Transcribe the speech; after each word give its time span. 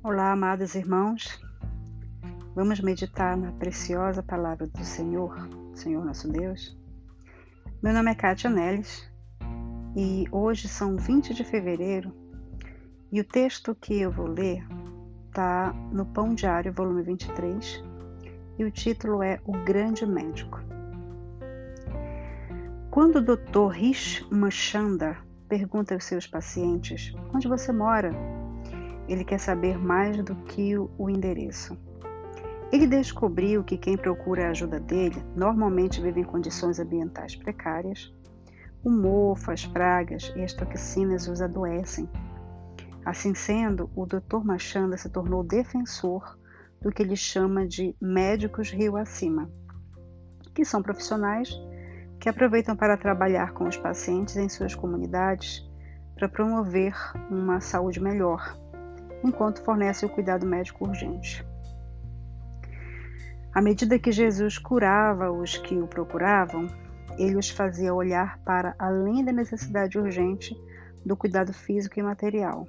Olá, 0.00 0.30
amados 0.30 0.76
irmãos. 0.76 1.42
Vamos 2.54 2.78
meditar 2.80 3.36
na 3.36 3.50
preciosa 3.50 4.22
palavra 4.22 4.64
do 4.68 4.84
Senhor, 4.84 5.36
Senhor 5.74 6.04
nosso 6.04 6.30
Deus. 6.30 6.78
Meu 7.82 7.92
nome 7.92 8.12
é 8.12 8.14
Kátia 8.14 8.48
Neles 8.48 9.10
e 9.96 10.24
hoje 10.30 10.68
são 10.68 10.96
20 10.96 11.34
de 11.34 11.42
fevereiro 11.42 12.14
e 13.10 13.20
o 13.20 13.24
texto 13.24 13.74
que 13.74 14.00
eu 14.00 14.12
vou 14.12 14.28
ler 14.28 14.64
está 15.26 15.72
no 15.92 16.06
Pão 16.06 16.32
Diário, 16.32 16.72
volume 16.72 17.02
23, 17.02 17.82
e 18.56 18.64
o 18.64 18.70
título 18.70 19.20
é 19.20 19.40
O 19.44 19.52
Grande 19.64 20.06
Médico. 20.06 20.60
Quando 22.88 23.16
o 23.16 23.36
Dr. 23.36 23.72
Rish 23.72 24.24
Machanda 24.30 25.18
pergunta 25.48 25.92
aos 25.92 26.04
seus 26.04 26.24
pacientes 26.24 27.12
onde 27.34 27.48
você 27.48 27.72
mora, 27.72 28.37
ele 29.08 29.24
quer 29.24 29.38
saber 29.38 29.78
mais 29.78 30.22
do 30.22 30.34
que 30.34 30.76
o 30.76 31.10
endereço. 31.10 31.76
Ele 32.70 32.86
descobriu 32.86 33.64
que 33.64 33.78
quem 33.78 33.96
procura 33.96 34.46
a 34.46 34.50
ajuda 34.50 34.78
dele 34.78 35.22
normalmente 35.34 36.00
vive 36.02 36.20
em 36.20 36.24
condições 36.24 36.78
ambientais 36.78 37.34
precárias. 37.34 38.12
O 38.84 38.90
mofo, 38.90 39.50
as 39.50 39.64
pragas 39.64 40.32
e 40.36 40.42
as 40.42 40.52
toxinas 40.52 41.26
os 41.26 41.40
adoecem. 41.40 42.08
Assim 43.04 43.34
sendo, 43.34 43.90
o 43.96 44.04
Dr. 44.04 44.44
Machanda 44.44 44.98
se 44.98 45.08
tornou 45.08 45.42
defensor 45.42 46.38
do 46.80 46.92
que 46.92 47.02
ele 47.02 47.16
chama 47.16 47.66
de 47.66 47.96
médicos 48.00 48.70
rio 48.70 48.96
acima, 48.96 49.50
que 50.54 50.64
são 50.64 50.82
profissionais 50.82 51.50
que 52.20 52.28
aproveitam 52.28 52.76
para 52.76 52.96
trabalhar 52.96 53.52
com 53.52 53.66
os 53.66 53.76
pacientes 53.76 54.36
em 54.36 54.48
suas 54.48 54.74
comunidades 54.74 55.66
para 56.14 56.28
promover 56.28 56.94
uma 57.30 57.60
saúde 57.60 58.00
melhor, 58.00 58.58
enquanto 59.24 59.62
fornece 59.62 60.06
o 60.06 60.08
cuidado 60.08 60.46
médico 60.46 60.86
urgente. 60.86 61.44
À 63.54 63.60
medida 63.60 63.98
que 63.98 64.12
Jesus 64.12 64.58
curava 64.58 65.32
os 65.32 65.56
que 65.56 65.76
o 65.76 65.86
procuravam, 65.86 66.66
ele 67.18 67.36
os 67.36 67.50
fazia 67.50 67.94
olhar 67.94 68.38
para 68.44 68.74
além 68.78 69.24
da 69.24 69.32
necessidade 69.32 69.98
urgente 69.98 70.56
do 71.04 71.16
cuidado 71.16 71.52
físico 71.52 71.98
e 71.98 72.02
material. 72.02 72.66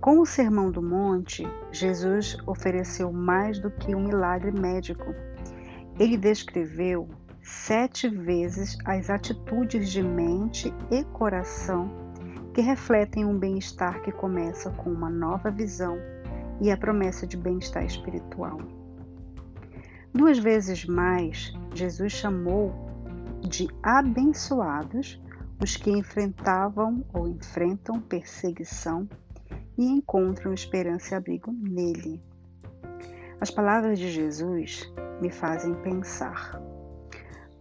Com 0.00 0.20
o 0.20 0.26
Sermão 0.26 0.70
do 0.70 0.82
Monte, 0.82 1.46
Jesus 1.70 2.36
ofereceu 2.46 3.12
mais 3.12 3.58
do 3.58 3.70
que 3.70 3.94
um 3.94 4.04
milagre 4.04 4.50
médico. 4.50 5.14
Ele 5.98 6.16
descreveu 6.16 7.08
sete 7.42 8.08
vezes 8.08 8.76
as 8.84 9.10
atitudes 9.10 9.90
de 9.90 10.02
mente 10.02 10.72
e 10.90 11.04
coração 11.04 12.07
que 12.58 12.62
refletem 12.62 13.24
um 13.24 13.38
bem-estar 13.38 14.02
que 14.02 14.10
começa 14.10 14.68
com 14.70 14.90
uma 14.90 15.08
nova 15.08 15.48
visão 15.48 15.96
e 16.60 16.72
a 16.72 16.76
promessa 16.76 17.24
de 17.24 17.36
bem-estar 17.36 17.84
espiritual. 17.84 18.58
Duas 20.12 20.40
vezes 20.40 20.84
mais, 20.84 21.52
Jesus 21.72 22.10
chamou 22.10 22.74
de 23.42 23.68
abençoados 23.80 25.22
os 25.62 25.76
que 25.76 25.88
enfrentavam 25.88 27.04
ou 27.14 27.28
enfrentam 27.28 28.00
perseguição 28.00 29.08
e 29.78 29.84
encontram 29.84 30.52
esperança 30.52 31.14
e 31.14 31.16
abrigo 31.16 31.52
nele. 31.52 32.20
As 33.40 33.52
palavras 33.52 34.00
de 34.00 34.10
Jesus 34.10 34.92
me 35.20 35.30
fazem 35.30 35.74
pensar: 35.74 36.60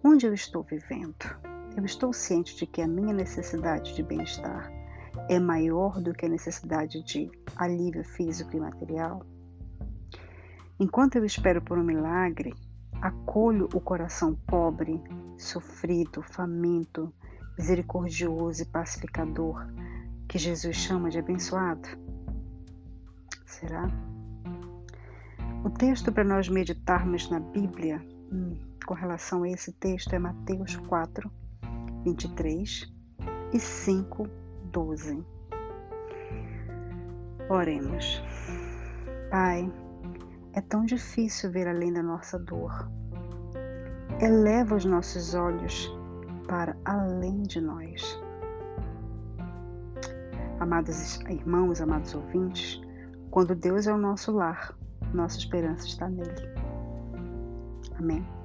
onde 0.03 0.25
eu 0.25 0.33
estou 0.33 0.63
vivendo? 0.63 1.37
Eu 1.75 1.85
estou 1.85 2.11
ciente 2.11 2.57
de 2.57 2.65
que 2.65 2.81
a 2.81 2.87
minha 2.87 3.13
necessidade 3.13 3.93
de 3.93 4.01
bem-estar 4.01 4.75
é 5.29 5.39
maior 5.39 6.01
do 6.01 6.13
que 6.13 6.25
a 6.25 6.29
necessidade 6.29 7.03
de 7.03 7.29
alívio 7.55 8.03
físico 8.03 8.55
e 8.55 8.59
material? 8.59 9.25
Enquanto 10.79 11.15
eu 11.15 11.25
espero 11.25 11.61
por 11.61 11.77
um 11.77 11.83
milagre, 11.83 12.53
acolho 13.01 13.67
o 13.73 13.81
coração 13.81 14.35
pobre, 14.47 15.01
sofrido, 15.37 16.21
faminto, 16.21 17.13
misericordioso 17.57 18.61
e 18.61 18.65
pacificador 18.65 19.65
que 20.27 20.37
Jesus 20.37 20.75
chama 20.75 21.09
de 21.09 21.19
abençoado? 21.19 21.87
Será? 23.45 23.87
O 25.63 25.69
texto 25.69 26.11
para 26.11 26.23
nós 26.23 26.47
meditarmos 26.47 27.29
na 27.29 27.39
Bíblia 27.39 27.99
hum, 28.31 28.55
com 28.85 28.93
relação 28.93 29.43
a 29.43 29.49
esse 29.49 29.73
texto 29.73 30.13
é 30.13 30.19
Mateus 30.19 30.75
4, 30.75 31.29
23 32.03 32.93
e 33.51 33.59
5, 33.59 34.29
12. 34.67 35.25
Oremos. 37.49 38.23
Pai, 39.29 39.71
é 40.53 40.61
tão 40.61 40.85
difícil 40.85 41.51
ver 41.51 41.67
além 41.67 41.93
da 41.93 42.01
nossa 42.01 42.37
dor. 42.39 42.89
Eleva 44.21 44.75
os 44.75 44.85
nossos 44.85 45.33
olhos 45.33 45.91
para 46.47 46.75
além 46.85 47.43
de 47.43 47.61
nós. 47.61 48.19
Amados 50.59 51.19
irmãos, 51.29 51.81
amados 51.81 52.15
ouvintes, 52.15 52.81
quando 53.29 53.53
Deus 53.53 53.85
é 53.85 53.93
o 53.93 53.97
nosso 53.97 54.31
lar, 54.31 54.75
nossa 55.13 55.37
esperança 55.37 55.85
está 55.85 56.09
nele. 56.09 56.49
Amém. 57.99 58.36